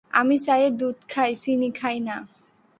আমি 0.13 0.35
চায়ে 0.45 0.67
দুধ 0.79 0.97
খাই, 1.09 1.31
চিনি 1.43 1.69
খাই 1.79 1.97
না। 2.07 2.15